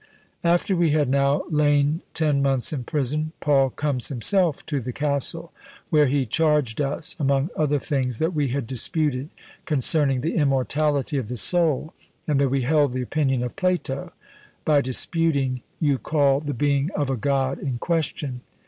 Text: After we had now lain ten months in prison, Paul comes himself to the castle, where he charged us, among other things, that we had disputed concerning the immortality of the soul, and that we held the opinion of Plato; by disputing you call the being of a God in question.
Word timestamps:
After 0.43 0.75
we 0.75 0.89
had 0.93 1.09
now 1.09 1.43
lain 1.51 2.01
ten 2.15 2.41
months 2.41 2.73
in 2.73 2.85
prison, 2.85 3.33
Paul 3.39 3.69
comes 3.69 4.07
himself 4.07 4.65
to 4.65 4.79
the 4.81 4.91
castle, 4.91 5.51
where 5.91 6.07
he 6.07 6.25
charged 6.25 6.81
us, 6.81 7.15
among 7.19 7.49
other 7.55 7.77
things, 7.77 8.17
that 8.17 8.33
we 8.33 8.47
had 8.47 8.65
disputed 8.65 9.29
concerning 9.65 10.21
the 10.21 10.35
immortality 10.37 11.17
of 11.19 11.27
the 11.27 11.37
soul, 11.37 11.93
and 12.27 12.39
that 12.39 12.49
we 12.49 12.63
held 12.63 12.93
the 12.93 13.03
opinion 13.03 13.43
of 13.43 13.55
Plato; 13.55 14.11
by 14.65 14.81
disputing 14.81 15.61
you 15.79 15.99
call 15.99 16.39
the 16.39 16.55
being 16.55 16.89
of 16.95 17.11
a 17.11 17.15
God 17.15 17.59
in 17.59 17.77
question. 17.77 18.41